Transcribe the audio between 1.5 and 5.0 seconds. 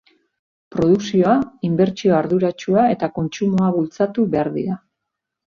inbertsio arduratsua eta kontsumoa bultzatu behar dira.